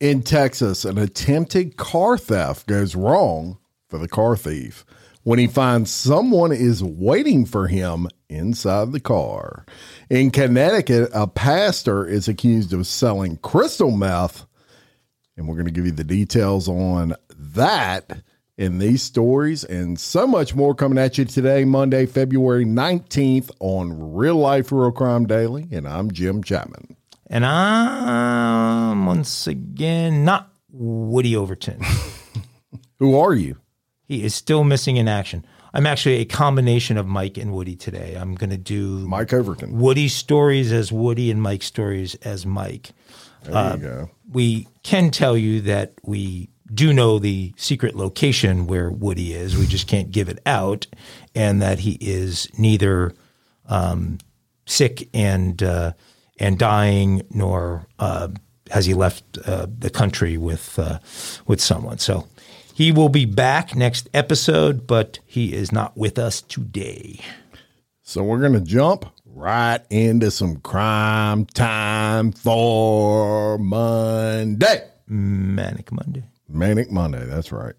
[0.00, 3.58] In Texas, an attempted car theft goes wrong
[3.88, 4.84] for the car thief
[5.24, 9.66] when he finds someone is waiting for him inside the car.
[10.08, 14.46] In Connecticut, a pastor is accused of selling crystal meth,
[15.36, 18.22] and we're going to give you the details on that
[18.56, 24.14] in these stories and so much more coming at you today, Monday, February 19th on
[24.14, 26.96] Real Life Real Crime Daily, and I'm Jim Chapman.
[27.30, 31.80] And I'm once again not Woody Overton.
[32.98, 33.58] Who are you?
[34.04, 35.44] He is still missing in action.
[35.74, 38.14] I'm actually a combination of Mike and Woody today.
[38.14, 39.78] I'm going to do Mike Overton.
[39.78, 42.90] Woody stories as Woody and Mike stories as Mike.
[43.44, 44.10] There uh, you go.
[44.30, 49.56] We can tell you that we do know the secret location where Woody is.
[49.56, 50.86] We just can't give it out,
[51.34, 53.14] and that he is neither
[53.66, 54.18] um,
[54.66, 55.92] sick and uh,
[56.38, 58.28] and dying, nor uh,
[58.70, 60.98] has he left uh, the country with uh,
[61.46, 61.98] with someone.
[61.98, 62.28] So
[62.74, 67.20] he will be back next episode, but he is not with us today.
[68.02, 74.88] So we're gonna jump right into some crime time for Monday.
[75.06, 76.24] Manic Monday.
[76.48, 77.24] Manic Monday.
[77.24, 77.74] That's right.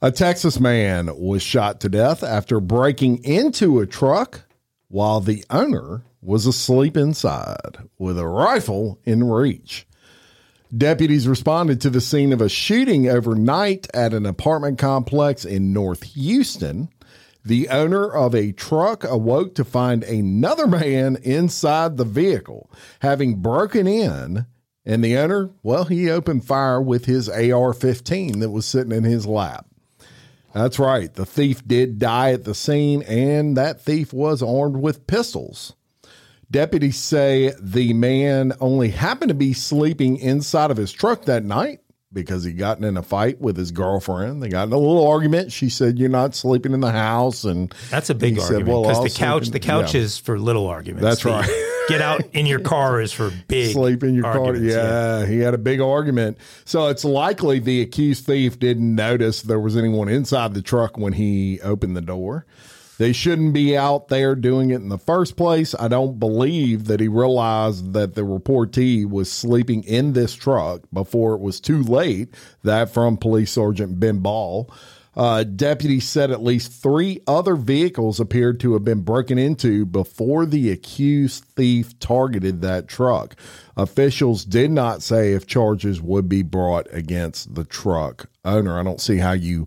[0.00, 4.42] A Texas man was shot to death after breaking into a truck
[4.88, 9.86] while the owner was asleep inside with a rifle in reach.
[10.76, 16.02] Deputies responded to the scene of a shooting overnight at an apartment complex in North
[16.14, 16.88] Houston.
[17.42, 23.86] The owner of a truck awoke to find another man inside the vehicle, having broken
[23.86, 24.44] in.
[24.84, 29.04] And the owner, well, he opened fire with his AR 15 that was sitting in
[29.04, 29.67] his lap.
[30.52, 31.12] That's right.
[31.12, 35.74] The thief did die at the scene, and that thief was armed with pistols.
[36.50, 41.80] Deputies say the man only happened to be sleeping inside of his truck that night
[42.10, 44.42] because he'd gotten in a fight with his girlfriend.
[44.42, 45.52] They got in a little argument.
[45.52, 49.02] She said, "You're not sleeping in the house," and that's a big argument because well,
[49.02, 50.00] the couch, the couch yeah.
[50.00, 51.04] is for little arguments.
[51.04, 51.48] That's right.
[51.88, 54.54] get out in your car is for big sleep in your car.
[54.54, 56.38] Yeah, yeah, he had a big argument.
[56.64, 61.14] So it's likely the accused thief didn't notice there was anyone inside the truck when
[61.14, 62.46] he opened the door.
[62.98, 65.72] They shouldn't be out there doing it in the first place.
[65.78, 71.34] I don't believe that he realized that the reportee was sleeping in this truck before
[71.34, 72.34] it was too late.
[72.64, 74.68] That from Police Sergeant Ben Ball.
[75.18, 80.46] Uh, deputies said at least three other vehicles appeared to have been broken into before
[80.46, 83.34] the accused thief targeted that truck.
[83.76, 88.78] Officials did not say if charges would be brought against the truck owner.
[88.78, 89.66] I don't see how you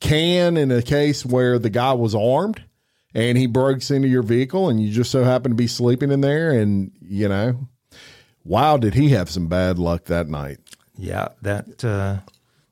[0.00, 2.64] can in a case where the guy was armed
[3.14, 6.22] and he breaks into your vehicle and you just so happen to be sleeping in
[6.22, 7.68] there and you know
[8.44, 10.58] wow did he have some bad luck that night
[10.96, 12.18] yeah that uh,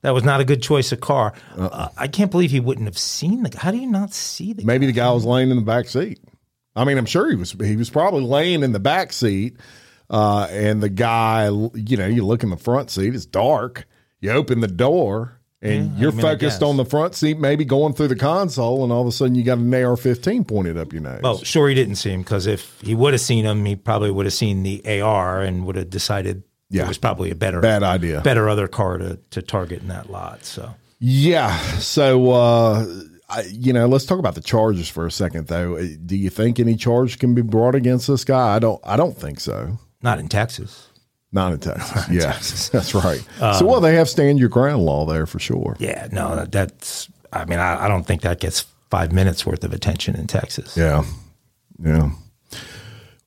[0.06, 2.96] that was not a good choice of car uh, i can't believe he wouldn't have
[2.96, 3.58] seen the guy.
[3.60, 4.92] how do you not see the maybe guy?
[4.92, 6.20] the guy was laying in the back seat
[6.76, 9.56] i mean i'm sure he was he was probably laying in the back seat
[10.08, 13.86] uh, and the guy you know you look in the front seat it's dark
[14.20, 17.64] you open the door and yeah, you're I mean, focused on the front seat, maybe
[17.64, 20.92] going through the console, and all of a sudden you got an AR-15 pointed up
[20.92, 21.20] your nose.
[21.22, 24.10] Well, sure, he didn't see him because if he would have seen him, he probably
[24.10, 26.84] would have seen the AR and would have decided yeah.
[26.84, 30.10] it was probably a better bad idea, better other car to to target in that
[30.10, 30.44] lot.
[30.44, 32.86] So yeah, so uh,
[33.28, 35.78] I, you know, let's talk about the charges for a second, though.
[35.78, 38.54] Do you think any charge can be brought against this guy?
[38.54, 38.80] I don't.
[38.84, 39.78] I don't think so.
[40.02, 40.88] Not in Texas.
[41.32, 42.08] Not in Texas.
[42.10, 42.68] yeah, Texas.
[42.70, 43.22] that's right.
[43.40, 45.76] Um, so, well, they have stand your ground law there for sure.
[45.78, 47.08] Yeah, no, that's.
[47.32, 50.76] I mean, I, I, don't think that gets five minutes worth of attention in Texas.
[50.76, 51.04] Yeah,
[51.82, 52.10] yeah.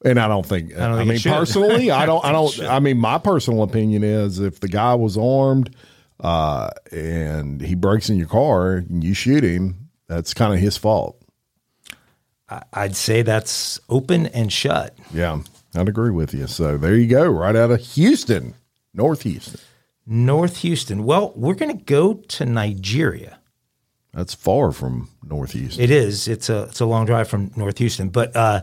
[0.05, 0.75] And I don't think.
[0.77, 2.23] I, don't think I mean, personally, I don't.
[2.23, 2.59] I don't.
[2.61, 5.75] I mean, my personal opinion is if the guy was armed
[6.19, 10.77] uh, and he breaks in your car and you shoot him, that's kind of his
[10.77, 11.21] fault.
[12.73, 14.97] I'd say that's open and shut.
[15.13, 15.41] Yeah.
[15.75, 16.47] I'd agree with you.
[16.47, 18.55] So there you go, right out of Houston,
[18.93, 19.59] North Houston.
[20.05, 21.03] North Houston.
[21.03, 23.39] Well, we're going to go to Nigeria.
[24.13, 25.83] That's far from North Houston.
[25.83, 26.27] It is.
[26.27, 28.61] It's a it's a long drive from North Houston, but uh,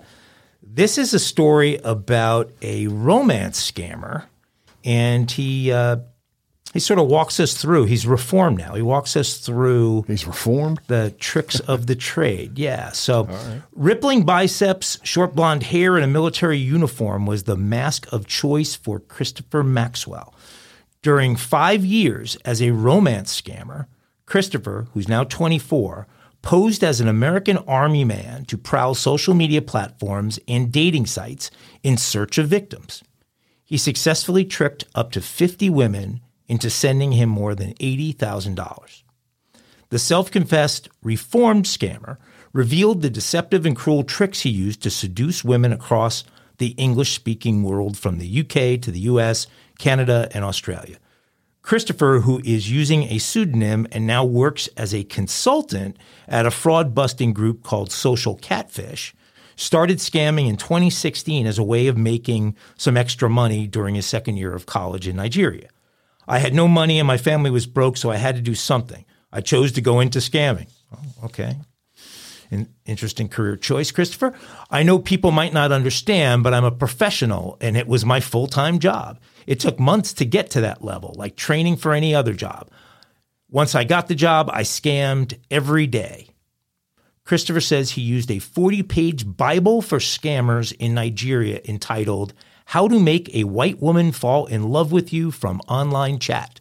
[0.66, 4.24] this is a story about a romance scammer,
[4.84, 5.96] and he uh,
[6.72, 7.84] he sort of walks us through.
[7.84, 8.74] He's reformed now.
[8.74, 10.04] He walks us through.
[10.06, 12.58] He's reformed the tricks of the trade.
[12.66, 12.90] Yeah.
[12.92, 13.62] So, right.
[13.74, 19.00] rippling biceps, short blonde hair, and a military uniform was the mask of choice for
[19.00, 20.34] Christopher Maxwell.
[21.02, 23.86] During five years as a romance scammer,
[24.26, 26.06] Christopher, who's now 24,
[26.42, 31.50] posed as an American Army man to prowl social media platforms and dating sites
[31.82, 33.02] in search of victims.
[33.64, 39.02] He successfully tricked up to 50 women into sending him more than $80,000.
[39.88, 42.18] The self confessed reformed scammer
[42.52, 46.24] revealed the deceptive and cruel tricks he used to seduce women across
[46.58, 49.46] the English speaking world from the UK to the US,
[49.78, 50.96] Canada, and Australia.
[51.66, 55.96] Christopher, who is using a pseudonym and now works as a consultant
[56.28, 59.12] at a fraud busting group called Social Catfish,
[59.56, 64.36] started scamming in 2016 as a way of making some extra money during his second
[64.36, 65.68] year of college in Nigeria.
[66.28, 69.04] I had no money and my family was broke, so I had to do something.
[69.32, 70.68] I chose to go into scamming.
[70.94, 71.56] Oh, okay
[72.50, 74.34] an interesting career choice, Christopher.
[74.70, 78.46] I know people might not understand, but I'm a professional and it was my full
[78.46, 79.18] time job.
[79.46, 82.70] It took months to get to that level, like training for any other job.
[83.48, 86.28] Once I got the job, I scammed every day.
[87.24, 92.32] Christopher says he used a 40 page Bible for scammers in Nigeria entitled
[92.66, 96.60] How to Make a White Woman Fall in Love with You from Online Chat.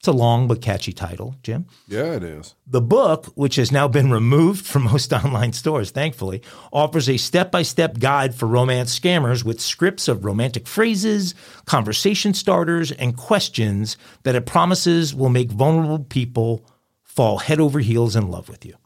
[0.00, 1.66] It's a long but catchy title, Jim.
[1.86, 2.54] Yeah, it is.
[2.66, 6.40] The book, which has now been removed from most online stores, thankfully,
[6.72, 11.34] offers a step by step guide for romance scammers with scripts of romantic phrases,
[11.66, 16.64] conversation starters, and questions that it promises will make vulnerable people
[17.02, 18.76] fall head over heels in love with you.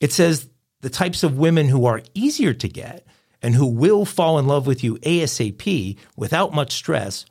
[0.00, 0.48] It says
[0.80, 3.06] the types of women who are easier to get
[3.40, 7.26] and who will fall in love with you ASAP without much stress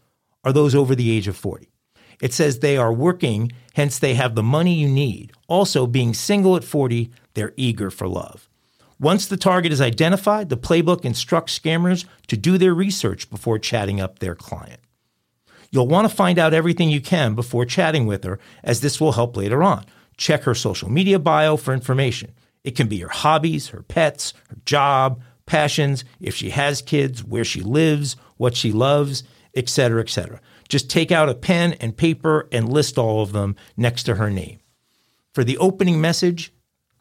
[0.46, 1.70] are those over the age of 40.
[2.22, 5.32] It says they are working, hence they have the money you need.
[5.48, 8.50] Also, being single at 40, they're eager for love.
[9.00, 14.02] Once the target is identified, the playbook instructs scammers to do their research before chatting
[14.02, 14.80] up their client.
[15.70, 19.12] You'll want to find out everything you can before chatting with her, as this will
[19.12, 19.86] help later on.
[20.18, 22.32] Check her social media bio for information.
[22.64, 27.46] It can be her hobbies, her pets, her job, passions, if she has kids, where
[27.46, 29.24] she lives, what she loves,
[29.56, 30.42] etc., etc.
[30.70, 34.30] Just take out a pen and paper and list all of them next to her
[34.30, 34.60] name.
[35.34, 36.52] For the opening message,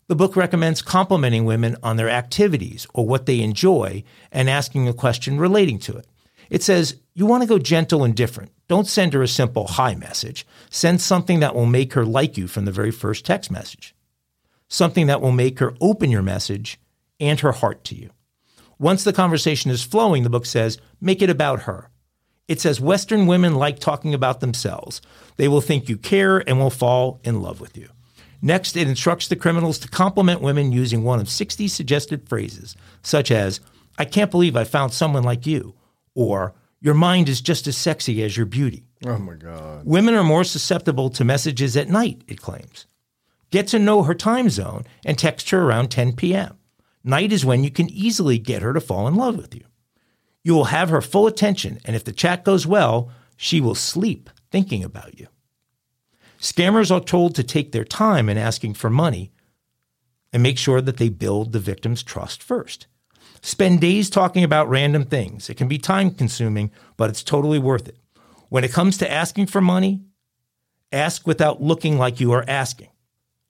[0.08, 4.92] the book recommends complimenting women on their activities or what they enjoy and asking a
[4.92, 6.06] question relating to it.
[6.48, 8.52] It says, You want to go gentle and different.
[8.68, 10.46] Don't send her a simple hi message.
[10.70, 13.94] Send something that will make her like you from the very first text message.
[14.68, 16.78] Something that will make her open your message
[17.18, 18.10] and her heart to you.
[18.78, 21.90] Once the conversation is flowing, the book says, make it about her.
[22.48, 25.00] It says Western women like talking about themselves.
[25.36, 27.88] They will think you care and will fall in love with you.
[28.40, 33.30] Next, it instructs the criminals to compliment women using one of 60 suggested phrases, such
[33.30, 33.60] as,
[33.98, 35.74] I can't believe I found someone like you,
[36.14, 38.84] or, Your mind is just as sexy as your beauty.
[39.04, 39.84] Oh my God.
[39.84, 42.86] Women are more susceptible to messages at night, it claims.
[43.50, 46.58] Get to know her time zone and text her around 10 p.m.
[47.02, 49.64] Night is when you can easily get her to fall in love with you.
[50.46, 54.30] You will have her full attention, and if the chat goes well, she will sleep
[54.52, 55.26] thinking about you.
[56.38, 59.32] Scammers are told to take their time in asking for money
[60.32, 62.86] and make sure that they build the victim's trust first.
[63.42, 65.50] Spend days talking about random things.
[65.50, 67.98] It can be time consuming, but it's totally worth it.
[68.48, 70.02] When it comes to asking for money,
[70.92, 72.90] ask without looking like you are asking.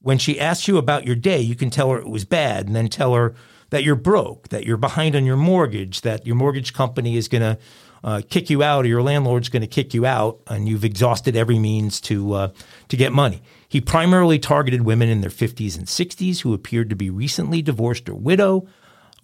[0.00, 2.74] When she asks you about your day, you can tell her it was bad and
[2.74, 3.34] then tell her
[3.70, 7.42] that you're broke, that you're behind on your mortgage, that your mortgage company is going
[7.42, 7.58] to
[8.04, 11.36] uh, kick you out or your landlord's going to kick you out, and you've exhausted
[11.36, 12.48] every means to uh,
[12.88, 13.42] to get money.
[13.68, 18.08] He primarily targeted women in their 50s and 60s who appeared to be recently divorced
[18.08, 18.66] or widow.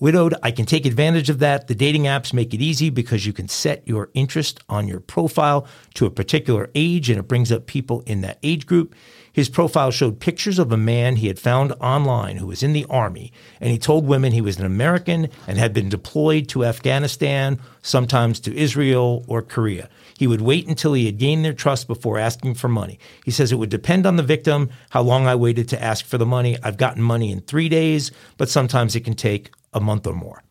[0.01, 1.69] Widowed, I can take advantage of that.
[1.69, 5.65] The dating apps make it easy because you can set your interest on your profile
[5.95, 8.97] to a particular age and it brings up people in that age group.
[9.33, 12.85] His profile showed pictures of a man he had found online who was in the
[12.91, 17.59] army, and he told women he was an American and had been deployed to Afghanistan,
[17.81, 19.89] sometimes to Israel or Korea.
[20.19, 22.99] He would wait until he had gained their trust before asking for money.
[23.25, 26.19] He says it would depend on the victim how long I waited to ask for
[26.19, 26.59] the money.
[26.63, 30.43] I've gotten money in three days, but sometimes it can take a month or more.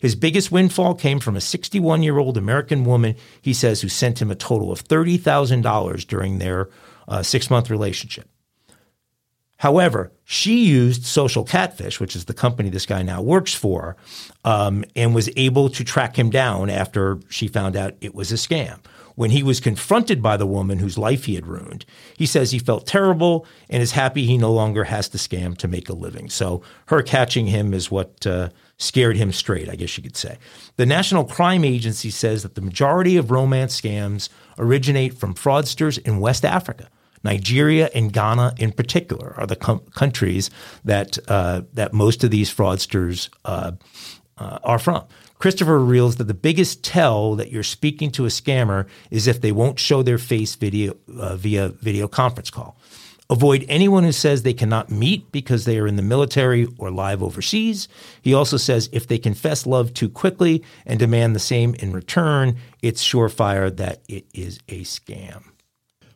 [0.00, 4.22] His biggest windfall came from a 61 year old American woman, he says, who sent
[4.22, 6.70] him a total of $30,000 during their
[7.10, 8.28] uh, six month relationship.
[9.60, 13.94] However, she used Social Catfish, which is the company this guy now works for,
[14.42, 18.36] um, and was able to track him down after she found out it was a
[18.36, 18.78] scam.
[19.16, 21.84] When he was confronted by the woman whose life he had ruined,
[22.16, 25.68] he says he felt terrible and is happy he no longer has to scam to
[25.68, 26.30] make a living.
[26.30, 28.48] So her catching him is what uh,
[28.78, 30.38] scared him straight, I guess you could say.
[30.76, 36.18] The National Crime Agency says that the majority of romance scams originate from fraudsters in
[36.18, 36.88] West Africa.
[37.22, 40.50] Nigeria and Ghana, in particular, are the com- countries
[40.84, 43.72] that uh, that most of these fraudsters uh,
[44.38, 45.04] uh, are from.
[45.38, 49.52] Christopher reveals that the biggest tell that you're speaking to a scammer is if they
[49.52, 52.76] won't show their face video uh, via video conference call.
[53.30, 57.22] Avoid anyone who says they cannot meet because they are in the military or live
[57.22, 57.86] overseas.
[58.20, 62.56] He also says if they confess love too quickly and demand the same in return,
[62.82, 65.49] it's surefire that it is a scam.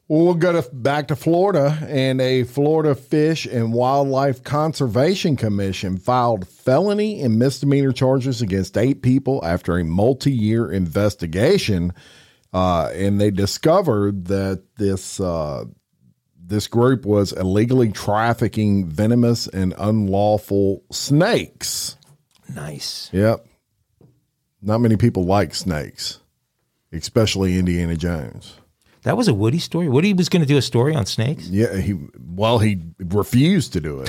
[0.07, 5.97] Well, we'll go to, back to Florida, and a Florida Fish and Wildlife Conservation Commission
[5.97, 11.93] filed felony and misdemeanor charges against eight people after a multi year investigation.
[12.53, 15.65] Uh, and they discovered that this uh,
[16.39, 21.97] this group was illegally trafficking venomous and unlawful snakes.
[22.55, 23.09] Nice.
[23.13, 23.47] Yep.
[24.61, 26.21] Not many people like snakes,
[26.93, 28.59] especially Indiana Jones.
[29.05, 29.87] That was a Woody story.
[29.87, 31.47] Woody was going to do a story on snakes.
[31.49, 31.95] Yeah, he
[32.35, 34.09] well he refused to do it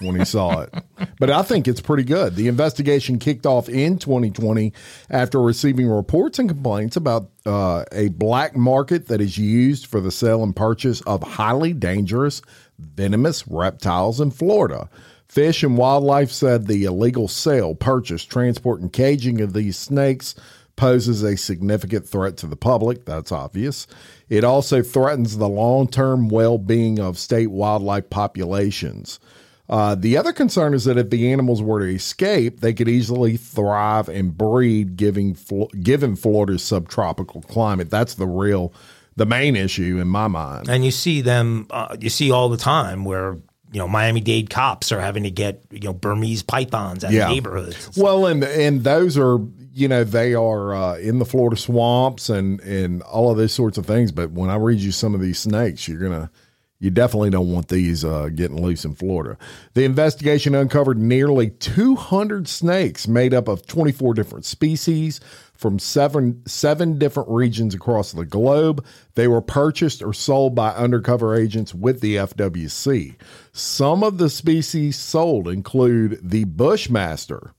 [0.00, 0.74] when he saw it.
[1.18, 2.36] But I think it's pretty good.
[2.36, 4.74] The investigation kicked off in 2020
[5.08, 10.10] after receiving reports and complaints about uh, a black market that is used for the
[10.10, 12.42] sale and purchase of highly dangerous
[12.78, 14.90] venomous reptiles in Florida.
[15.26, 20.34] Fish and Wildlife said the illegal sale, purchase, transport, and caging of these snakes
[20.76, 23.04] poses a significant threat to the public.
[23.04, 23.86] That's obvious.
[24.28, 29.20] It also threatens the long term well being of state wildlife populations.
[29.68, 33.36] Uh, the other concern is that if the animals were to escape, they could easily
[33.36, 35.36] thrive and breed, giving
[35.82, 37.88] given Florida's subtropical climate.
[37.88, 38.74] That's the real,
[39.16, 40.68] the main issue in my mind.
[40.68, 43.38] And you see them, uh, you see all the time where
[43.72, 47.24] you know Miami Dade cops are having to get you know Burmese pythons out yeah.
[47.24, 47.96] of neighborhoods.
[47.96, 49.38] Well, and and those are
[49.74, 53.76] you know they are uh, in the Florida swamps and and all of those sorts
[53.76, 54.12] of things.
[54.12, 56.30] But when I read you some of these snakes, you're gonna
[56.78, 59.38] you definitely don't want these uh, getting loose in Florida.
[59.74, 65.20] The investigation uncovered nearly 200 snakes made up of 24 different species
[65.54, 68.84] from seven seven different regions across the globe.
[69.14, 73.16] They were purchased or sold by undercover agents with the FWC.
[73.52, 77.54] Some of the species sold include the Bushmaster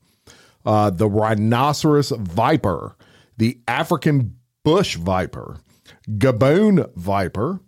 [0.66, 2.96] uh, the rhinoceros viper,
[3.38, 5.60] the African bush viper,
[6.08, 7.60] Gaboon viper,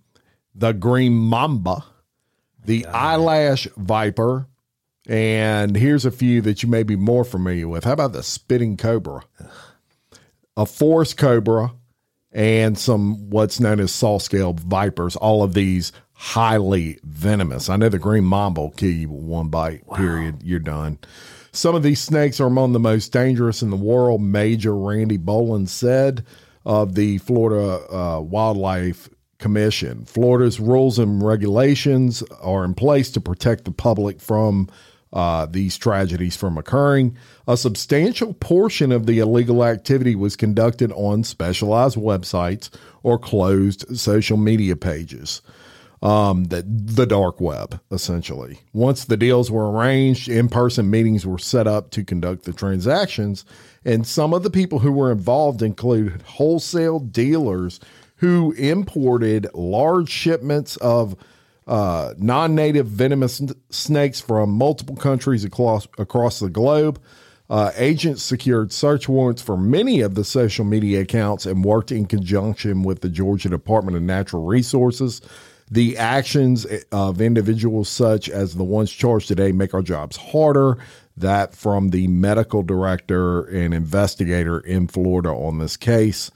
[0.55, 1.85] the green mamba,
[2.65, 4.49] the eyelash viper,
[5.09, 7.85] and here's a few that you may be more familiar with.
[7.85, 9.23] How about the spitting cobra?
[10.57, 11.73] A forest cobra
[12.33, 15.17] and some what's known as saw scale vipers.
[15.17, 17.71] All of these highly venomous.
[17.71, 19.97] I know the green mamba will kill you with one bite, wow.
[19.97, 20.43] period.
[20.43, 20.99] You're done.
[21.59, 25.69] Some of these snakes are among the most dangerous in the world, Major Randy Boland
[25.69, 26.25] said
[26.65, 29.09] of the Florida uh, Wildlife
[29.41, 30.05] Commission.
[30.05, 34.69] Florida's rules and regulations are in place to protect the public from
[35.13, 37.17] uh, these tragedies from occurring.
[37.49, 42.71] A substantial portion of the illegal activity was conducted on specialized websites
[43.03, 45.43] or closed social media pages
[46.03, 48.61] um, the, the dark web, essentially.
[48.73, 53.45] Once the deals were arranged, in person meetings were set up to conduct the transactions.
[53.85, 57.81] And some of the people who were involved included wholesale dealers
[58.17, 61.17] who imported large shipments of
[61.67, 67.01] uh, non native venomous snakes from multiple countries across, across the globe.
[67.51, 72.05] Uh, agents secured search warrants for many of the social media accounts and worked in
[72.05, 75.23] conjunction with the Georgia Department of Natural Resources
[75.71, 80.79] the actions of individuals such as the ones charged today make our jobs harder.
[81.17, 86.31] That from the medical director and investigator in Florida on this case.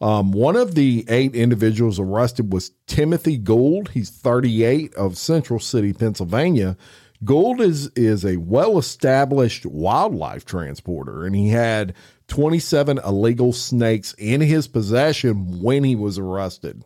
[0.00, 3.90] Um, one of the eight individuals arrested was Timothy Gould.
[3.90, 6.76] He's 38 of Central City, Pennsylvania.
[7.24, 11.94] Gould is is a well established wildlife transporter, and he had
[12.26, 16.84] 27 illegal snakes in his possession when he was arrested.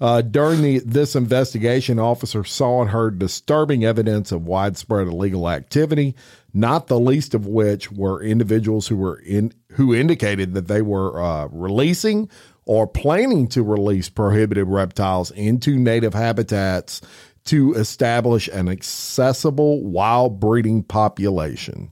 [0.00, 6.14] Uh, during the, this investigation, officers saw and heard disturbing evidence of widespread illegal activity,
[6.54, 11.20] not the least of which were individuals who were in who indicated that they were
[11.20, 12.28] uh, releasing
[12.64, 17.00] or planning to release prohibited reptiles into native habitats
[17.44, 21.90] to establish an accessible wild breeding population.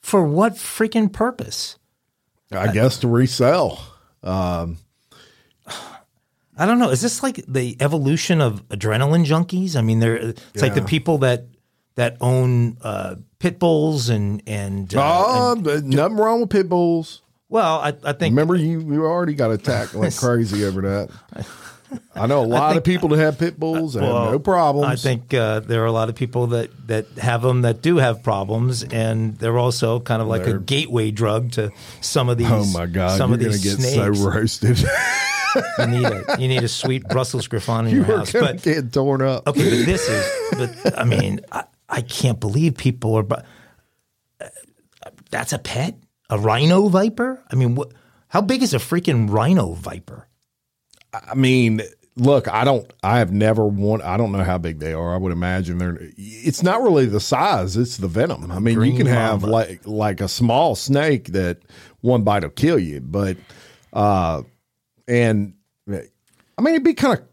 [0.00, 1.78] For what freaking purpose?
[2.50, 3.80] I guess to resell.
[4.22, 4.78] Um,
[6.56, 6.90] I don't know.
[6.90, 9.76] Is this like the evolution of adrenaline junkies?
[9.76, 10.62] I mean, they're it's yeah.
[10.62, 11.46] like the people that
[11.94, 17.22] that own uh, pit bulls and and, uh, and nothing wrong with pit bulls.
[17.48, 21.46] Well, I, I think remember you you already got attacked like crazy over that.
[22.14, 24.86] I know a lot of people that have pit bulls and have no problems.
[24.86, 27.96] I think uh, there are a lot of people that, that have them that do
[27.96, 31.70] have problems, and they're also kind of like They're- a gateway drug to
[32.00, 32.50] some of these.
[32.50, 34.18] Oh my God, some you're of these get snakes.
[34.20, 34.78] so roasted.
[35.78, 38.92] you need a you need a sweet Brussels griffon in you your house, but get
[38.92, 39.46] torn up.
[39.46, 43.44] Okay, but this is, but I mean, I, I can't believe people are, but
[44.40, 44.48] uh,
[45.30, 45.96] that's a pet?
[46.30, 47.42] A rhino viper?
[47.50, 47.92] I mean, what,
[48.28, 50.26] how big is a freaking rhino viper?
[51.14, 51.82] I mean,
[52.16, 52.90] look, I don't.
[53.02, 54.02] I have never want.
[54.02, 55.14] I don't know how big they are.
[55.14, 55.98] I would imagine they're.
[56.16, 58.50] It's not really the size; it's the venom.
[58.50, 61.58] I mean, you Green can have like like a small snake that
[62.00, 63.36] one bite will kill you, but
[63.92, 64.42] uh,
[65.06, 65.54] and
[65.88, 67.24] I mean, it'd be kind of.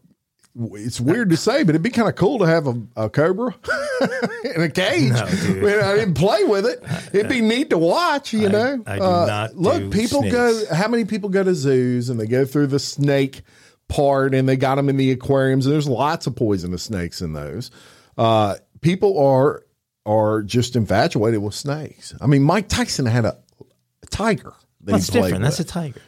[0.72, 3.54] It's weird to say, but it'd be kind of cool to have a, a cobra
[4.56, 5.12] in a cage.
[5.12, 5.64] No, dude.
[5.80, 6.82] I didn't play with it.
[7.14, 8.32] It'd be neat to watch.
[8.32, 9.78] You know, I do Uh, not look.
[9.80, 10.60] do people go.
[10.74, 13.42] How many people go to zoos and they go through the snake
[13.90, 17.34] part and they got them in the aquariums and there's lots of poisonous snakes in
[17.34, 17.70] those.
[18.16, 19.62] Uh, people are
[20.06, 22.14] are just infatuated with snakes.
[22.20, 23.36] I mean, Mike Tyson had a,
[24.02, 25.42] a tiger that That's he played different.
[25.44, 25.56] with.
[25.58, 26.00] That's a tiger.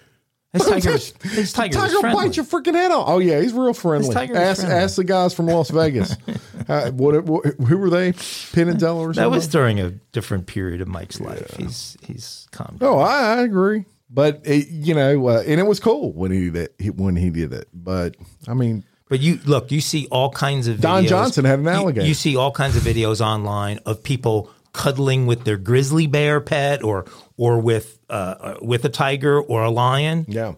[0.52, 0.90] This tiger,
[1.34, 2.24] this tiger, was Tiger friendly.
[2.24, 3.08] bites your freaking head off.
[3.08, 4.14] Oh yeah, he's real friendly.
[4.14, 4.76] Ask friendly.
[4.76, 6.14] ask the guys from Las Vegas.
[6.68, 8.12] uh, what, what who were they?
[8.52, 9.30] Penn and Teller or That something?
[9.32, 11.54] was during a different period of Mike's life.
[11.56, 12.76] He's he's calm.
[12.78, 12.88] down.
[12.88, 13.86] Oh, I, I agree.
[14.14, 17.30] But it, you know, uh, and it was cool when he did it, when he
[17.30, 17.68] did it.
[17.72, 18.16] But
[18.46, 22.06] I mean, But you look, you see all kinds of Don Johnson had an alligator.
[22.06, 26.82] You, see all kinds of videos online of people cuddling with their grizzly bear pet,
[26.82, 27.06] or
[27.38, 30.54] or with uh, uh, with a tiger or a lion, yeah,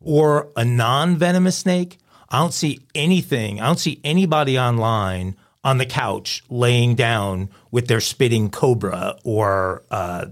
[0.00, 1.98] or a non venomous snake.
[2.28, 3.60] I don't see anything.
[3.60, 9.82] I don't see anybody online on the couch laying down with their spitting cobra or
[9.90, 10.26] uh,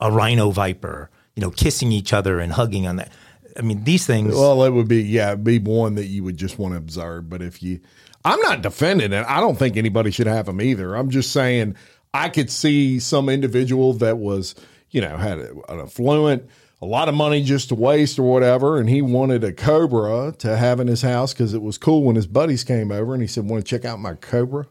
[0.00, 1.10] a rhino viper.
[1.34, 3.10] You know, kissing each other and hugging on that.
[3.56, 4.34] I mean, these things.
[4.34, 7.28] Well, it would be yeah, be one that you would just want to observe.
[7.28, 7.80] But if you,
[8.24, 9.24] I'm not defending it.
[9.26, 10.94] I don't think anybody should have them either.
[10.94, 11.76] I'm just saying
[12.14, 14.54] I could see some individual that was,
[14.90, 16.48] you know, had a, an affluent,
[16.80, 20.56] a lot of money just to waste or whatever, and he wanted a cobra to
[20.56, 23.28] have in his house because it was cool when his buddies came over, and he
[23.28, 24.66] said, "Want to check out my cobra?"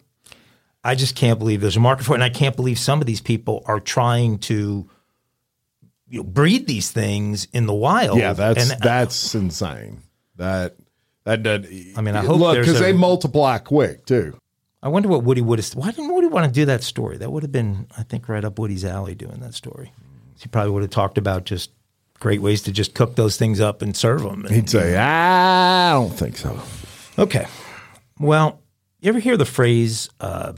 [0.84, 3.08] I just can't believe there's a market for it, and I can't believe some of
[3.08, 4.90] these people are trying to
[6.12, 8.20] you know, breed these things in the wild.
[8.20, 10.02] Yeah, that's and, uh, that's insane.
[10.36, 10.76] That
[11.24, 11.66] that does.
[11.96, 14.38] I mean, I hope look because they multiply quick too.
[14.84, 15.72] I wonder what Woody would have.
[15.74, 17.18] Why didn't Woody want to do that story?
[17.18, 19.94] That would have been, I think, right up Woody's alley doing that story.
[20.40, 21.72] He probably would have talked about just
[22.20, 24.46] great ways to just cook those things up and serve them.
[24.46, 26.60] And, He'd say, "I don't think so."
[27.18, 27.48] Okay.
[28.20, 28.60] Well,
[29.00, 30.54] you ever hear the phrase uh,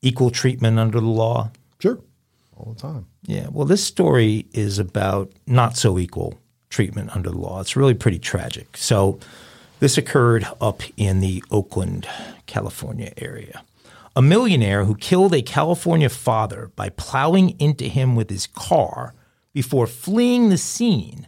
[0.00, 1.50] equal treatment under the law?
[1.80, 1.98] Sure,
[2.56, 3.06] all the time.
[3.22, 3.48] Yeah.
[3.50, 6.38] Well, this story is about not so equal
[6.70, 7.60] treatment under the law.
[7.60, 8.76] It's really pretty tragic.
[8.76, 9.18] So,
[9.80, 12.06] this occurred up in the Oakland,
[12.46, 13.62] California area.
[14.16, 19.12] A millionaire who killed a California father by plowing into him with his car
[19.52, 21.26] before fleeing the scene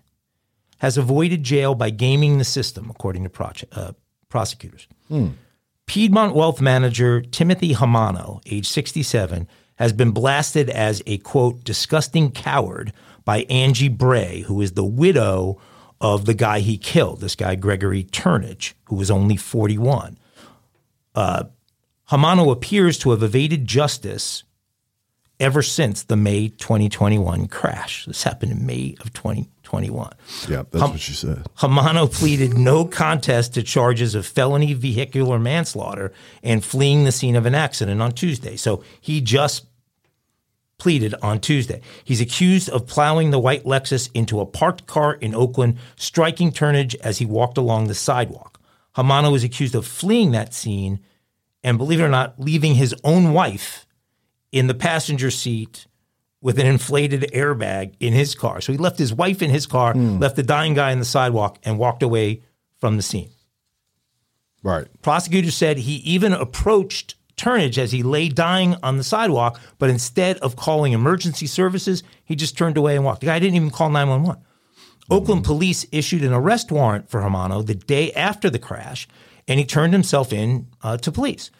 [0.78, 3.92] has avoided jail by gaming the system, according to proce- uh,
[4.28, 4.86] prosecutors.
[5.86, 12.92] Piedmont wealth manager Timothy Hamano, age 67, has been blasted as a quote, disgusting coward
[13.24, 15.58] by Angie Bray, who is the widow
[16.00, 20.18] of the guy he killed, this guy, Gregory Turnage, who was only 41.
[21.14, 21.44] Uh,
[22.10, 24.44] Hamano appears to have evaded justice
[25.40, 28.06] ever since the May 2021 crash.
[28.06, 29.55] This happened in May of 2021.
[30.48, 31.44] Yeah, that's what she said.
[31.58, 37.46] Hamano pleaded no contest to charges of felony vehicular manslaughter and fleeing the scene of
[37.46, 38.56] an accident on Tuesday.
[38.56, 39.66] So he just
[40.78, 41.80] pleaded on Tuesday.
[42.04, 46.94] He's accused of plowing the white Lexus into a parked car in Oakland, striking Turnage
[47.00, 48.60] as he walked along the sidewalk.
[48.96, 51.00] Hamano is accused of fleeing that scene
[51.62, 53.86] and, believe it or not, leaving his own wife
[54.52, 55.86] in the passenger seat
[56.46, 58.60] with an inflated airbag in his car.
[58.60, 61.58] So he left his wife in his car, left the dying guy in the sidewalk,
[61.64, 62.44] and walked away
[62.78, 63.30] from the scene.
[64.62, 64.86] Right.
[65.02, 70.38] Prosecutors said he even approached Turnage as he lay dying on the sidewalk, but instead
[70.38, 73.22] of calling emergency services, he just turned away and walked.
[73.22, 74.40] The guy didn't even call 911.
[75.10, 79.08] Oakland police issued an arrest warrant for Hamano the day after the crash,
[79.48, 81.50] and he turned himself in uh, to police.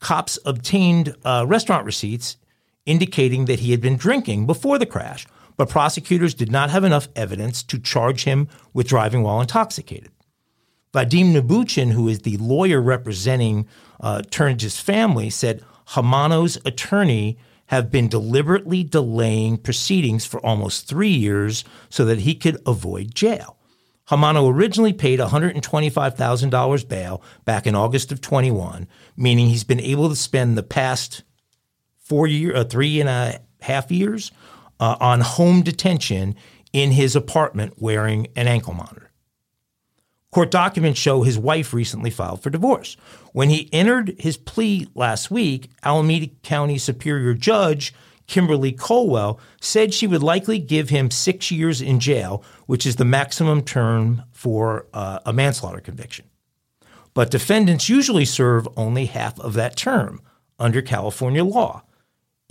[0.00, 2.38] Cops obtained uh, restaurant receipts
[2.86, 7.08] indicating that he had been drinking before the crash, but prosecutors did not have enough
[7.14, 10.10] evidence to charge him with driving while intoxicated.
[10.92, 13.66] Vadim Nabuchin, who is the lawyer representing
[14.00, 21.64] uh, Turnage's family, said Hamano's attorney have been deliberately delaying proceedings for almost three years
[21.88, 23.56] so that he could avoid jail.
[24.10, 30.16] Hamano originally paid $125,000 bail back in August of 21, meaning he's been able to
[30.16, 31.22] spend the past
[32.12, 34.32] four year, uh, three and a half years
[34.80, 36.34] uh, on home detention
[36.74, 39.10] in his apartment wearing an ankle monitor.
[40.30, 42.98] Court documents show his wife recently filed for divorce.
[43.32, 47.94] When he entered his plea last week, Alameda County Superior Judge
[48.26, 53.06] Kimberly Colwell said she would likely give him six years in jail, which is the
[53.06, 56.26] maximum term for uh, a manslaughter conviction.
[57.14, 60.20] But defendants usually serve only half of that term
[60.58, 61.84] under California law.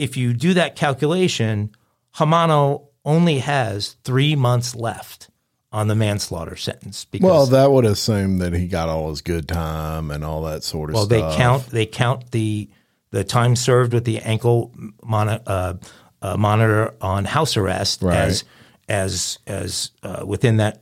[0.02, 1.76] If you do that calculation,
[2.16, 5.30] Hamano only has three months left
[5.72, 7.06] on the manslaughter sentence.
[7.06, 10.64] Because, well, that would assume that he got all his good time and all that
[10.64, 11.22] sort of well, stuff.
[11.22, 12.68] Well, they count they count the
[13.12, 15.78] the time served with the ankle mon- uh,
[16.22, 18.18] uh, monitor on house arrest right.
[18.18, 18.44] as
[18.90, 20.82] as as uh, within that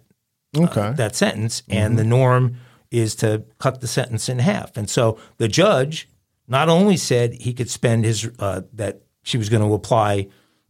[0.58, 0.94] uh, okay.
[0.96, 1.78] that sentence, mm-hmm.
[1.78, 2.56] and the norm
[2.90, 4.78] is to cut the sentence in half.
[4.78, 6.08] And so the judge
[6.48, 10.28] not only said he could spend his uh, that she was going to apply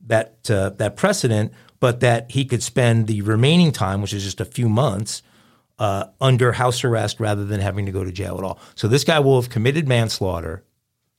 [0.07, 4.41] that uh, that precedent, but that he could spend the remaining time, which is just
[4.41, 5.21] a few months,
[5.77, 8.59] uh, under house arrest rather than having to go to jail at all.
[8.75, 10.63] So this guy will have committed manslaughter,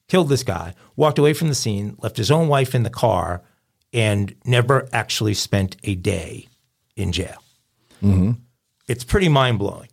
[0.09, 3.43] killed this guy, walked away from the scene, left his own wife in the car,
[3.93, 6.49] and never actually spent a day
[6.97, 7.43] in jail.
[8.03, 8.33] Mm-hmm.
[8.87, 9.89] It's pretty mind blowing.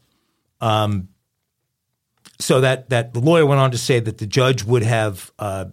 [0.59, 1.09] Um,
[2.39, 5.65] so that that the lawyer went on to say that the judge would have uh,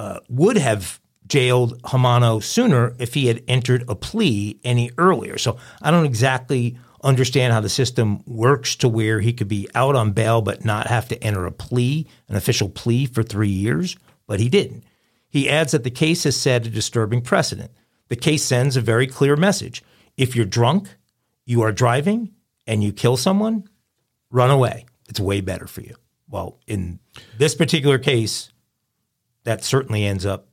[0.00, 5.36] uh, would have jailed Hamano sooner if he had entered a plea any earlier.
[5.36, 9.96] So I don't exactly understand how the system works to where he could be out
[9.96, 13.94] on bail but not have to enter a plea, an official plea for three years,
[14.26, 14.84] but he didn't.
[15.28, 17.70] He adds that the case has set a disturbing precedent.
[18.08, 19.82] The case sends a very clear message.
[20.16, 20.88] If you're drunk,
[21.44, 22.32] you are driving,
[22.66, 23.68] and you kill someone,
[24.30, 24.86] run away.
[25.10, 25.96] It's way better for you.
[26.26, 27.00] Well, in
[27.36, 28.50] this particular case,
[29.44, 30.48] that certainly ends up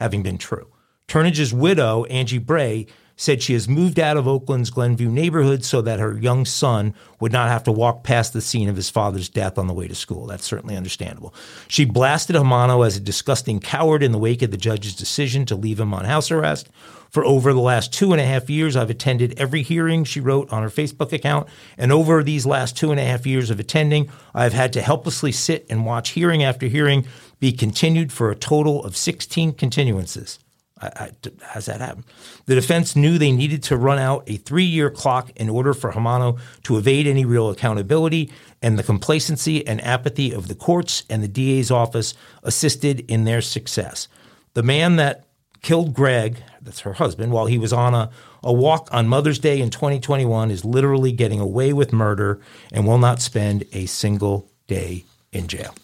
[0.00, 0.72] having been true.
[1.08, 6.00] Turnage's widow, Angie Bray, said she has moved out of Oakland's Glenview neighborhood so that
[6.00, 9.58] her young son would not have to walk past the scene of his father's death
[9.58, 10.26] on the way to school.
[10.26, 11.34] That's certainly understandable.
[11.68, 15.54] She blasted Hamano as a disgusting coward in the wake of the judge's decision to
[15.56, 16.68] leave him on house arrest.
[17.10, 20.50] For over the last two and a half years, I've attended every hearing, she wrote
[20.50, 21.46] on her Facebook account.
[21.76, 25.30] And over these last two and a half years of attending, I've had to helplessly
[25.30, 27.06] sit and watch hearing after hearing
[27.42, 30.38] be continued for a total of 16 continuances.
[30.80, 31.10] I, I,
[31.42, 32.04] how's that happen?
[32.46, 35.90] The defense knew they needed to run out a three year clock in order for
[35.90, 38.30] Hamano to evade any real accountability,
[38.62, 43.40] and the complacency and apathy of the courts and the DA's office assisted in their
[43.40, 44.06] success.
[44.54, 45.24] The man that
[45.62, 48.08] killed Greg, that's her husband, while he was on a,
[48.44, 52.98] a walk on Mother's Day in 2021 is literally getting away with murder and will
[52.98, 55.02] not spend a single day
[55.32, 55.74] in jail.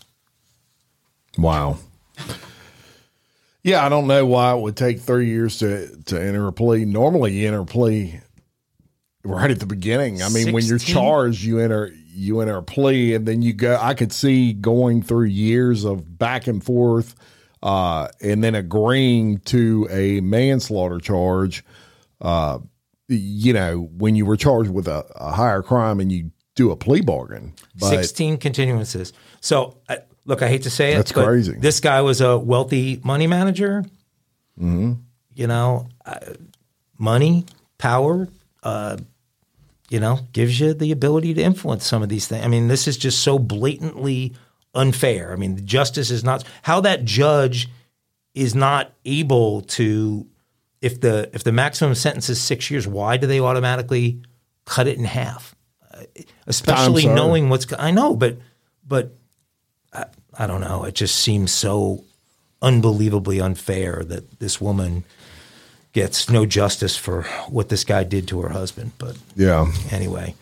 [1.38, 1.78] Wow.
[3.62, 6.84] Yeah, I don't know why it would take three years to to enter a plea.
[6.84, 8.20] Normally, you enter a plea
[9.24, 10.22] right at the beginning.
[10.22, 10.52] I mean, 16?
[10.54, 13.78] when you're charged, you enter you enter a plea, and then you go.
[13.80, 17.14] I could see going through years of back and forth,
[17.62, 21.64] uh, and then agreeing to a manslaughter charge.
[22.20, 22.58] Uh,
[23.08, 26.76] you know, when you were charged with a, a higher crime and you do a
[26.76, 27.54] plea bargain.
[27.78, 29.12] But, 16 continuances.
[29.40, 29.96] So uh,
[30.28, 30.96] look, I hate to say it.
[30.96, 31.54] That's crazy.
[31.54, 33.82] This guy was a wealthy money manager.
[34.60, 34.92] Mm-hmm.
[35.34, 36.18] You know, uh,
[36.98, 37.46] money,
[37.78, 38.28] power,
[38.62, 38.98] uh,
[39.88, 42.44] you know, gives you the ability to influence some of these things.
[42.44, 44.34] I mean, this is just so blatantly
[44.74, 45.32] unfair.
[45.32, 47.68] I mean, the justice is not how that judge
[48.34, 50.26] is not able to
[50.80, 54.20] if the if the maximum sentence is six years, why do they automatically
[54.66, 55.54] cut it in half?
[55.92, 56.02] Uh,
[56.46, 58.38] especially knowing what's I know, but
[58.86, 59.17] but
[59.98, 60.84] I, I don't know.
[60.84, 62.04] It just seems so
[62.62, 65.04] unbelievably unfair that this woman
[65.92, 68.92] gets no justice for what this guy did to her husband.
[68.98, 70.34] But yeah, anyway.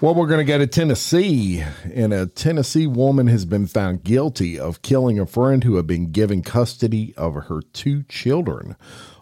[0.00, 1.64] Well, we're going to go to Tennessee,
[1.94, 6.10] and a Tennessee woman has been found guilty of killing a friend who had been
[6.10, 8.76] given custody of her two children.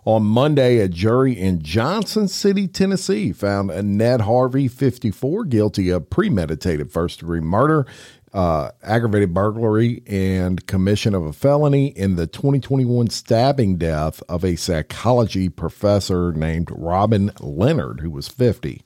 [0.05, 6.90] On Monday, a jury in Johnson City, Tennessee, found Annette Harvey, 54, guilty of premeditated
[6.90, 7.87] first degree murder
[8.33, 14.57] uh, aggravated burglary and commission of a felony in the 2021 stabbing death of a
[14.57, 18.83] psychology professor named Robin Leonard, who was 50.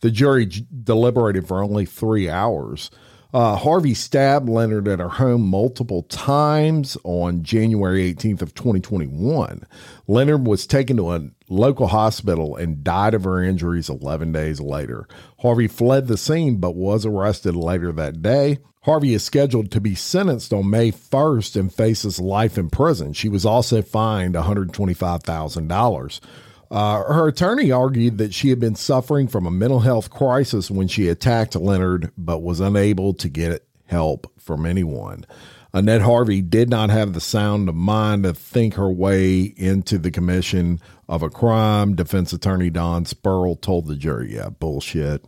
[0.00, 2.90] The jury j- deliberated for only three hours.
[3.32, 9.64] Uh, Harvey stabbed Leonard at her home multiple times on January 18th of 2021.
[10.08, 15.06] Leonard was taken to a local hospital and died of her injuries 11 days later.
[15.40, 18.58] Harvey fled the scene but was arrested later that day.
[18.82, 23.12] Harvey is scheduled to be sentenced on May 1st and faces life in prison.
[23.12, 26.20] She was also fined $125,000.
[26.70, 30.86] Uh, her attorney argued that she had been suffering from a mental health crisis when
[30.86, 35.24] she attacked Leonard, but was unable to get help from anyone.
[35.72, 40.10] Annette Harvey did not have the sound of mind to think her way into the
[40.10, 41.94] commission of a crime.
[41.94, 45.24] Defense attorney Don Spurl told the jury, yeah, bullshit.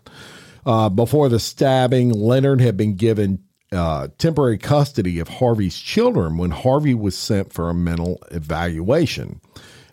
[0.64, 6.50] Uh, before the stabbing, Leonard had been given uh, temporary custody of Harvey's children when
[6.50, 9.40] Harvey was sent for a mental evaluation.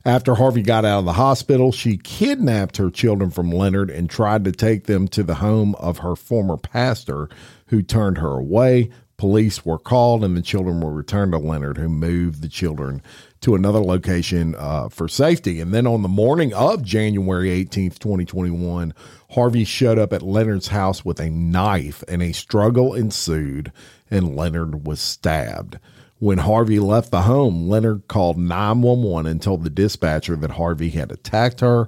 [0.06, 4.46] After Harvey got out of the hospital, she kidnapped her children from Leonard and tried
[4.46, 7.28] to take them to the home of her former pastor,
[7.68, 8.90] who turned her away.
[9.18, 13.02] Police were called and the children were returned to Leonard, who moved the children
[13.42, 15.60] to another location uh, for safety.
[15.60, 18.94] And then on the morning of January 18th, 2021,
[19.32, 23.74] Harvey showed up at Leonard's house with a knife and a struggle ensued,
[24.10, 25.80] and Leonard was stabbed.
[26.20, 31.12] When Harvey left the home, Leonard called 911 and told the dispatcher that Harvey had
[31.12, 31.88] attacked her.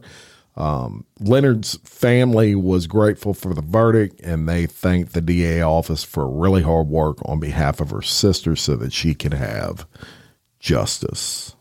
[0.55, 6.29] Um, Leonard's family was grateful for the verdict and they thanked the DA office for
[6.29, 9.85] really hard work on behalf of her sister so that she could have
[10.59, 11.55] justice.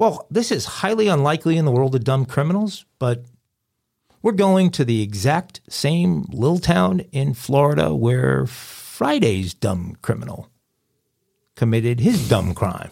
[0.00, 3.26] Well, this is highly unlikely in the world of dumb criminals, but
[4.22, 10.48] we're going to the exact same little town in Florida where Friday's dumb criminal
[11.54, 12.88] committed his dumb crime.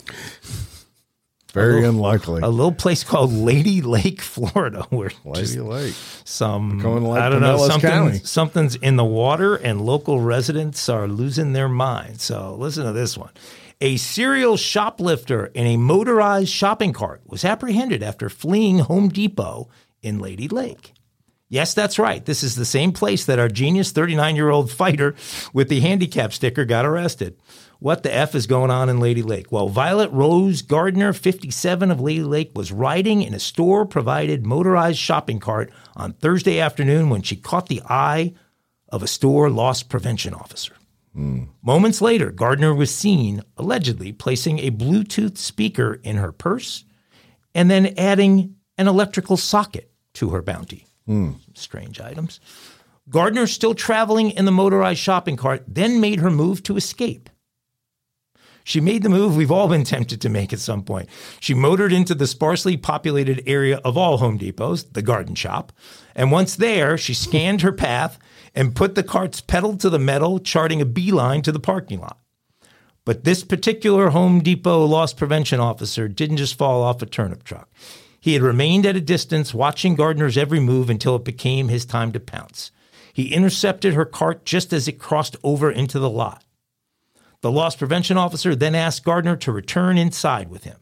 [1.54, 2.42] Very little, unlikely.
[2.42, 5.94] A little place called Lady Lake, Florida, where Lady Lake.
[6.26, 11.54] Some like I don't know something, something's in the water, and local residents are losing
[11.54, 12.22] their minds.
[12.22, 13.30] So listen to this one.
[13.80, 19.68] A serial shoplifter in a motorized shopping cart was apprehended after fleeing Home Depot
[20.02, 20.94] in Lady Lake.
[21.48, 22.24] Yes, that's right.
[22.24, 25.14] This is the same place that our genius 39 year old fighter
[25.52, 27.38] with the handicap sticker got arrested.
[27.78, 29.52] What the F is going on in Lady Lake?
[29.52, 34.98] Well, Violet Rose Gardner, 57 of Lady Lake, was riding in a store provided motorized
[34.98, 38.34] shopping cart on Thursday afternoon when she caught the eye
[38.88, 40.74] of a store loss prevention officer.
[41.18, 41.48] Mm.
[41.62, 46.84] Moments later, Gardner was seen allegedly placing a Bluetooth speaker in her purse
[47.54, 50.86] and then adding an electrical socket to her bounty.
[51.08, 51.36] Mm.
[51.54, 52.38] Strange items.
[53.08, 57.30] Gardner, still traveling in the motorized shopping cart, then made her move to escape.
[58.62, 61.08] She made the move we've all been tempted to make at some point.
[61.40, 65.72] She motored into the sparsely populated area of all Home Depots, the garden shop.
[66.14, 68.18] And once there, she scanned her path
[68.54, 72.18] and put the cart's pedal to the metal, charting a beeline to the parking lot.
[73.04, 77.70] But this particular Home Depot loss prevention officer didn't just fall off a turnip truck.
[78.20, 82.12] He had remained at a distance, watching Gardner's every move until it became his time
[82.12, 82.70] to pounce.
[83.12, 86.44] He intercepted her cart just as it crossed over into the lot.
[87.40, 90.76] The loss prevention officer then asked Gardner to return inside with him.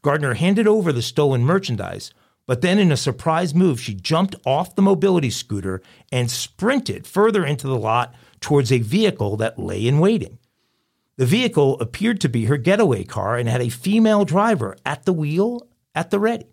[0.00, 2.12] Gardner handed over the stolen merchandise,
[2.48, 7.44] but then in a surprise move, she jumped off the mobility scooter and sprinted further
[7.44, 10.38] into the lot towards a vehicle that lay in waiting.
[11.18, 15.12] The vehicle appeared to be her getaway car and had a female driver at the
[15.12, 16.46] wheel at the ready.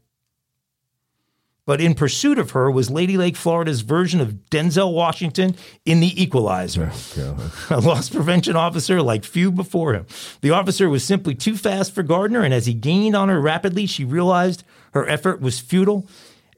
[1.66, 5.56] But in pursuit of her was Lady Lake, Florida's version of Denzel Washington
[5.86, 10.06] in The Equalizer, oh, a loss prevention officer like few before him.
[10.42, 13.86] The officer was simply too fast for Gardner, and as he gained on her rapidly,
[13.88, 14.64] she realized
[14.96, 16.08] her effort was futile,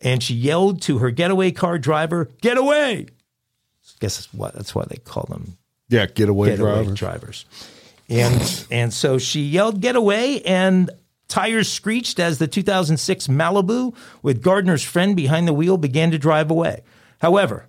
[0.01, 4.73] and she yelled to her getaway car driver, "Get away!" I guess that's what that's
[4.73, 5.57] why they call them.
[5.89, 6.93] Yeah, getaway, getaway drivers.
[6.99, 7.45] drivers.
[8.07, 10.91] And and so she yelled, "Get away!" and
[11.27, 16.49] Tires screeched as the 2006 Malibu with Gardner's friend behind the wheel began to drive
[16.49, 16.83] away.
[17.19, 17.65] However,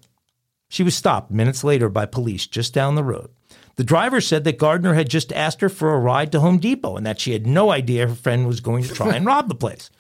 [0.69, 3.31] she was stopped minutes later by police just down the road.
[3.77, 6.97] The driver said that Gardner had just asked her for a ride to Home Depot
[6.97, 9.55] and that she had no idea her friend was going to try and rob the
[9.55, 9.91] place.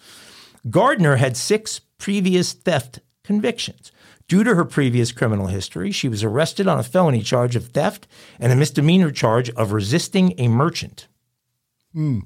[0.70, 3.92] Gardner had six previous theft convictions.
[4.28, 8.06] Due to her previous criminal history, she was arrested on a felony charge of theft
[8.38, 11.08] and a misdemeanor charge of resisting a merchant.
[11.94, 12.20] Hmm.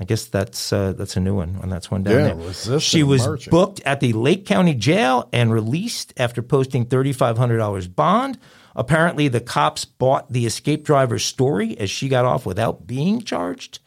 [0.00, 2.78] I guess that's uh, that's a new one, and that's one down yeah, there.
[2.78, 3.50] She was merchant.
[3.50, 8.38] booked at the Lake County Jail and released after posting thirty five hundred dollars bond.
[8.76, 13.80] Apparently, the cops bought the escape driver's story as she got off without being charged.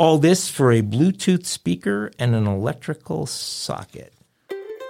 [0.00, 4.14] All this for a Bluetooth speaker and an electrical socket.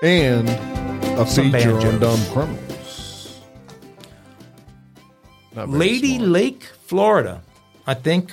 [0.05, 1.85] And a Some feature banjos.
[1.94, 3.40] on dumb criminals.
[5.66, 6.29] Lady smart.
[6.31, 7.42] Lake, Florida.
[7.88, 8.33] I think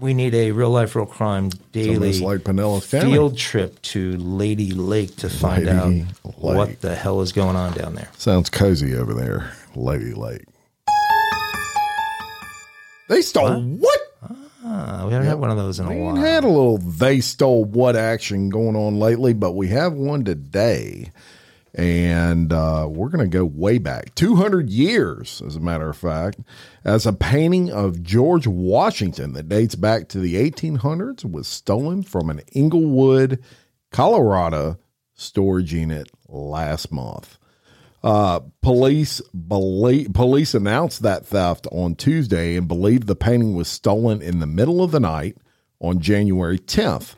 [0.00, 3.10] we need a real life, real crime daily like Pinellas County.
[3.10, 7.72] field trip to Lady Lake to find out Lady what the hell is going on
[7.72, 8.10] down there.
[8.18, 10.44] Sounds cozy over there, Lady Lake.
[13.08, 14.01] They stole what?
[14.64, 16.14] Uh, we haven't had one of those in a while.
[16.14, 20.24] We had a little they stole what action going on lately, but we have one
[20.24, 21.10] today.
[21.74, 26.40] And uh, we're going to go way back 200 years, as a matter of fact,
[26.84, 32.28] as a painting of George Washington that dates back to the 1800s was stolen from
[32.28, 33.42] an Englewood,
[33.90, 34.78] Colorado
[35.14, 37.38] storage unit last month.
[38.02, 44.20] Uh, police believe, police announced that theft on Tuesday and believed the painting was stolen
[44.20, 45.36] in the middle of the night
[45.80, 47.14] on January 10th.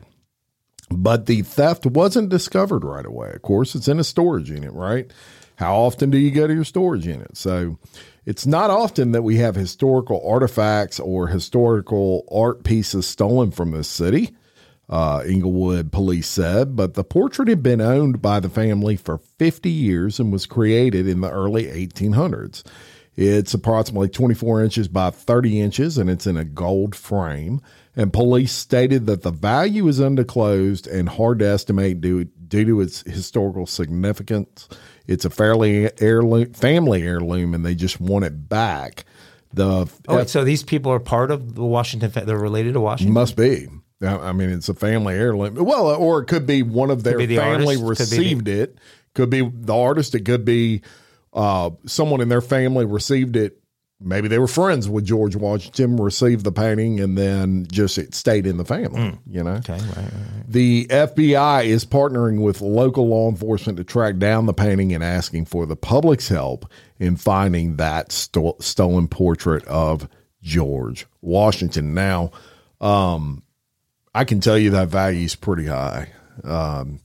[0.91, 3.31] But the theft wasn't discovered right away.
[3.33, 5.11] Of course, it's in a storage unit, right?
[5.55, 7.35] How often do you go to your storage unit?
[7.35, 7.79] So
[8.25, 13.87] it's not often that we have historical artifacts or historical art pieces stolen from this
[13.87, 14.35] city
[14.89, 19.69] uh, Englewood police said, but the portrait had been owned by the family for 50
[19.69, 22.63] years and was created in the early 1800s.
[23.15, 27.61] It's approximately 24 inches by 30 inches and it's in a gold frame.
[27.95, 32.81] And police stated that the value is undisclosed and hard to estimate due, due to
[32.81, 34.67] its historical significance.
[35.07, 39.05] It's a fairly heirloom, family heirloom and they just want it back.
[39.53, 42.11] The Oh, wait, so these people are part of the Washington.
[42.25, 43.13] They're related to Washington.
[43.13, 43.69] must be.
[44.01, 45.55] I I mean, it's a family heirloom.
[45.55, 48.77] Well, or it could be one of their the family artist, could the- received it.
[49.13, 50.13] Could be the artist.
[50.15, 50.81] It could be
[51.33, 53.61] uh, someone in their family received it.
[54.01, 58.45] Maybe they were friends with George Washington, received the painting, and then just it stayed
[58.45, 59.17] in the family.
[59.25, 59.53] You know.
[59.53, 60.43] Okay, right, right, right.
[60.49, 65.45] The FBI is partnering with local law enforcement to track down the painting and asking
[65.45, 70.09] for the public's help in finding that sto- stolen portrait of
[70.43, 71.93] George Washington.
[71.93, 72.31] Now,
[72.81, 73.43] um,
[74.15, 76.09] I can tell you that value is pretty high.
[76.43, 77.01] Um,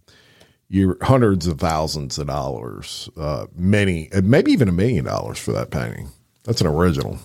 [0.68, 5.50] you're hundreds of thousands of dollars, uh, many, uh, maybe even a million dollars for
[5.52, 6.08] that painting.
[6.44, 7.16] That's an original.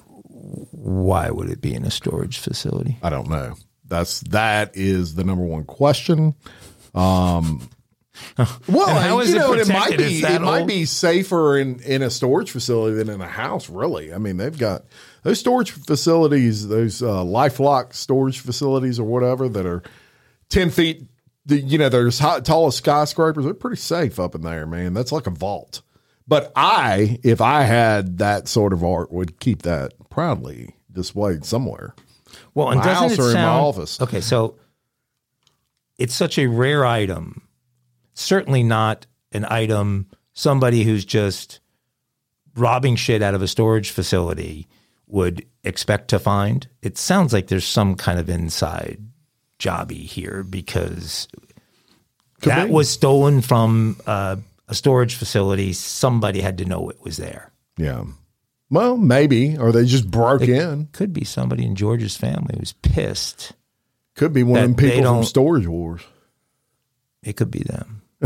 [0.72, 2.98] Why would it be in a storage facility?
[3.04, 3.56] I don't know.
[3.88, 6.34] That's that is the number one question.
[6.96, 7.70] Um,
[8.68, 11.80] well, And how is you it know, it might be it might be safer in
[11.82, 13.70] in a storage facility than in a house.
[13.70, 14.86] Really, I mean, they've got
[15.26, 19.82] those storage facilities, those uh, LifeLock storage facilities or whatever that are
[20.50, 21.02] ten feet,
[21.48, 23.44] you know, there's high, tallest skyscrapers.
[23.44, 24.94] They're pretty safe up in there, man.
[24.94, 25.82] That's like a vault.
[26.28, 31.96] But I, if I had that sort of art, would keep that proudly displayed somewhere.
[32.54, 34.00] Well, and My doesn't house it or in my sound, office.
[34.00, 34.60] Okay, so
[35.98, 37.42] it's such a rare item.
[38.14, 41.62] Certainly not an item somebody who's just
[42.56, 44.68] robbing shit out of a storage facility
[45.08, 46.68] would expect to find.
[46.82, 49.00] It sounds like there's some kind of inside
[49.60, 51.28] jobby here because
[52.42, 52.72] that be.
[52.72, 54.38] was stolen from uh,
[54.68, 55.74] a storage facility.
[55.74, 57.52] Somebody had to know it was there.
[57.78, 58.06] Yeah.
[58.70, 60.88] Well, maybe, or they just broke in.
[60.92, 63.54] Could be somebody in George's family who's pissed.
[64.16, 66.02] Could be one of them people from Storage Wars.
[67.22, 68.02] It could be them.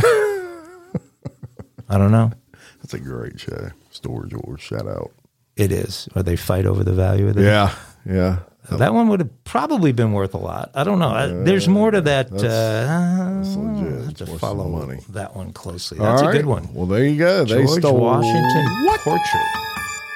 [1.90, 2.32] I don't know.
[2.78, 3.70] That's a great show.
[3.92, 4.62] Storage Wars.
[4.62, 5.12] Shout out.
[5.60, 6.08] It is.
[6.16, 7.44] Or they fight over the value of it.
[7.44, 7.74] Yeah.
[8.06, 8.40] Yeah.
[8.72, 10.70] That one would have probably been worth a lot.
[10.76, 11.44] I don't know.
[11.44, 12.28] There's more to that.
[12.32, 14.06] Uh, That's legit.
[14.06, 15.02] have to follow money.
[15.10, 15.98] that one closely.
[15.98, 16.72] That's a good one.
[16.74, 17.46] Well, there you go.
[17.46, 19.00] They George stole Washington What?
[19.02, 19.48] portrait.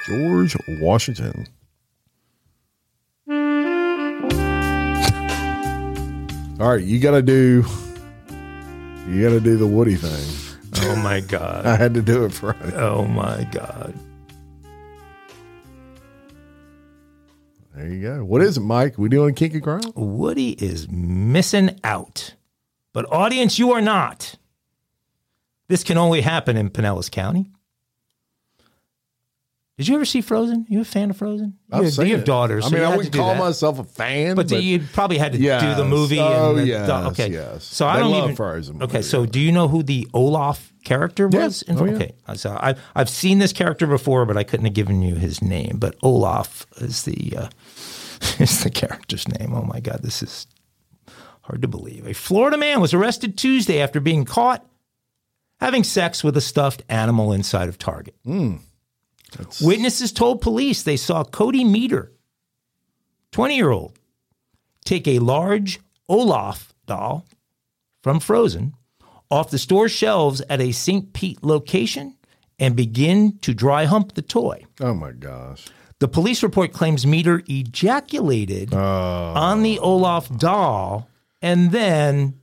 [0.06, 1.46] George Washington.
[6.60, 7.64] All right, you got to do.
[9.08, 10.52] You got to do the Woody thing.
[10.88, 11.66] Oh my god.
[11.66, 12.74] I had to do it Friday.
[12.76, 13.92] Oh my god.
[17.74, 18.24] There you go.
[18.24, 18.98] What is it, Mike?
[18.98, 19.92] We doing kinky ground?
[19.96, 22.34] Woody is missing out.
[22.92, 24.36] But audience, you are not.
[25.66, 27.50] This can only happen in Pinellas County.
[29.76, 30.66] Did you ever see Frozen?
[30.68, 31.58] You a fan of Frozen?
[31.68, 32.64] You, I've have, seen you have daughters.
[32.64, 33.40] I so mean, you I wouldn't call that.
[33.40, 36.20] myself a fan, But, you probably had to do the movie.
[36.20, 37.28] Oh, the, yes, okay.
[37.32, 37.64] yes.
[37.64, 38.36] So I They don't even.
[38.36, 41.46] Frozen Okay, movie, so do you know who the Olaf character Yeah.
[41.46, 41.62] was?
[41.62, 41.92] in Oh, yeah.
[41.94, 45.42] Okay, so I, I've seen this character before, but I couldn't have given you his
[45.42, 45.78] name.
[45.80, 47.48] But Olaf is the uh,
[48.40, 49.54] is the character's name.
[49.54, 50.46] Oh my God, this is
[51.42, 52.06] hard to believe.
[52.06, 54.64] A Florida man was arrested Tuesday after being caught
[55.60, 58.14] having sex with a stuffed animal inside of Target.
[58.24, 58.56] Hmm.
[59.60, 62.12] Witnesses told police they saw Cody Meter,
[63.32, 63.98] 20 year old,
[64.84, 67.26] take a large Olaf doll
[68.02, 68.74] from Frozen
[69.30, 71.12] off the store shelves at a St.
[71.12, 72.16] Pete location
[72.58, 74.64] and begin to dry hump the toy.
[74.80, 75.66] Oh my gosh.
[76.04, 81.08] The police report claims Meter ejaculated on the Olaf doll
[81.40, 82.38] and then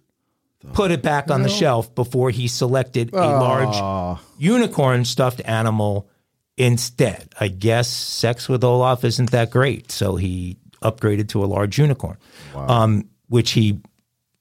[0.73, 6.09] put it back on the shelf before he selected a large unicorn stuffed animal
[6.57, 7.35] instead.
[7.39, 12.17] I guess sex with Olaf isn't that great, so he upgraded to a large unicorn,
[12.55, 13.79] um, which he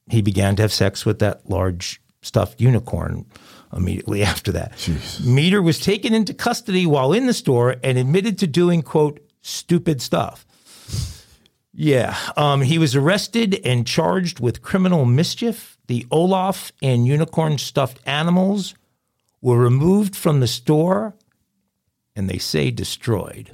[0.09, 3.27] he began to have sex with that large stuffed unicorn
[3.73, 4.73] immediately after that.
[5.25, 10.03] Meter was taken into custody while in the store and admitted to doing quote stupid
[10.03, 10.47] stuff.
[11.73, 15.79] Yeah, um, he was arrested and charged with criminal mischief.
[15.87, 18.75] The Olaf and unicorn stuffed animals
[19.41, 21.15] were removed from the store,
[22.15, 23.53] and they say destroyed.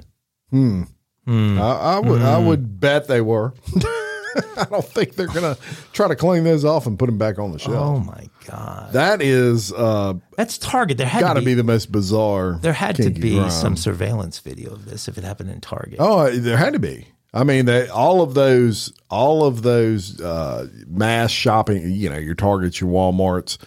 [0.49, 0.83] Hmm.
[1.25, 1.59] Hmm.
[1.59, 2.47] I, I would I hmm.
[2.47, 3.53] would bet they were.
[4.57, 5.57] I don't think they're gonna
[5.93, 7.75] try to clean those off and put them back on the shelf.
[7.77, 10.97] Oh my god, That is uh, that's Target.
[10.97, 12.59] There had got to be, be the most bizarre.
[12.61, 13.49] there had to be crime.
[13.49, 15.97] some surveillance video of this if it happened in Target.
[15.99, 17.07] Oh, there had to be.
[17.33, 21.91] I mean, they, all of those, all of those uh, mass shopping.
[21.91, 23.57] You know, your Targets, your WalMarts,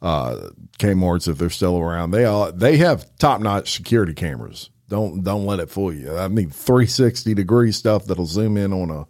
[0.00, 4.70] uh, Kmart's, if they're still around, they all they have top notch security cameras.
[4.88, 6.16] Don't don't let it fool you.
[6.16, 9.06] I mean, three sixty degree stuff that'll zoom in on a.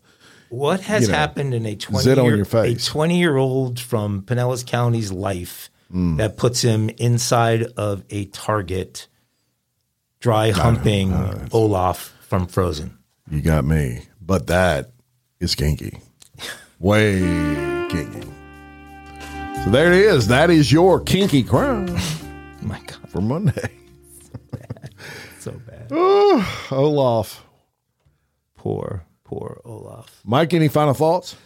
[0.51, 4.65] What has you know, happened in a twenty year, a twenty year old from Pinellas
[4.67, 6.19] County's life Mm.
[6.19, 9.09] that puts him inside of a Target,
[10.21, 11.15] dry humping
[11.51, 12.99] Olaf from Frozen?
[13.31, 14.91] You got me, but that
[15.41, 15.99] is kinky,
[16.79, 17.21] way
[17.89, 18.21] kinky.
[19.65, 20.29] So there it is.
[20.29, 21.87] That is your kinky crime
[22.63, 23.71] My God, for Monday.
[25.41, 25.91] so bad.
[26.71, 27.45] Olaf,
[28.57, 30.21] Poor, poor Olaf.
[30.25, 31.37] Mike, any final thoughts?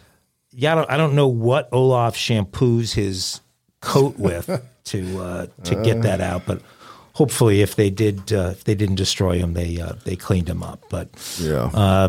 [0.51, 3.41] Yeah, I don't, I don't know what Olaf shampoos his
[3.81, 4.47] coat with
[4.85, 6.61] to uh, to get that out, but
[7.13, 10.63] hopefully, if they did, uh, if they didn't destroy him, they uh, they cleaned him
[10.63, 10.85] up.
[10.89, 11.09] But
[11.41, 12.07] Yeah.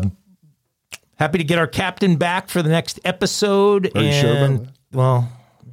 [1.17, 3.91] happy to get our captain back for the next episode.
[3.97, 4.97] Are you and sure about that?
[4.97, 5.29] well,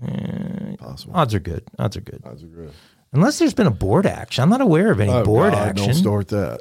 [0.09, 0.77] eh,
[1.15, 1.63] odds are good.
[1.79, 2.23] Odds are good.
[2.25, 2.73] Those are good.
[3.13, 5.87] Unless there's been a board action, I'm not aware of any Oh, board God, action.
[5.89, 6.61] Don't start that.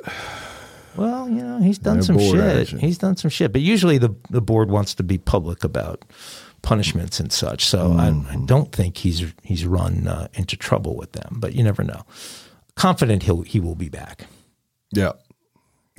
[0.96, 2.40] Well, you know, he's done some shit.
[2.40, 2.80] action.
[2.80, 6.04] He's done some shit, but usually the the board wants to be public about
[6.62, 7.66] punishments and such.
[7.66, 8.46] So I, I Mm-hmm.
[8.46, 11.38] don't think he's he's run uh, into trouble with them.
[11.40, 12.04] But you never know.
[12.76, 14.28] Confident he'll he will be back.
[14.94, 15.14] Yeah.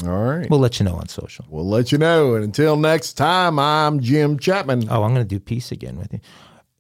[0.05, 0.49] All right.
[0.51, 1.45] We'll let you know on social.
[1.49, 2.35] We'll let you know.
[2.35, 6.13] And until next time, I'm Jim Chapman Oh, I'm going to do peace again with
[6.13, 6.21] you,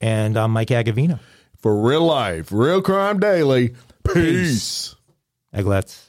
[0.00, 1.20] and I'm Mike Agavino.
[1.58, 3.74] for Real Life, Real Crime Daily.
[4.12, 4.94] Peace.
[5.54, 6.08] Eglets.